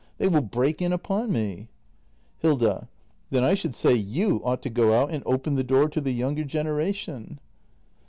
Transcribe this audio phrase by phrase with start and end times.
[0.17, 1.67] They will break in upon me!
[2.39, 2.89] Hilda.
[3.29, 6.11] Then I should say you ought to go out and open the door to the
[6.11, 7.39] younger generation.